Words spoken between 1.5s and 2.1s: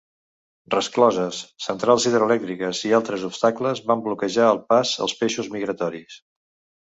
centrals